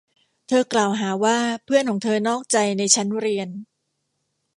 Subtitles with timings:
[0.47, 3.49] เธอกล่าวหาว่าเพื่อนของเธอนอกใจในชั้นเรียน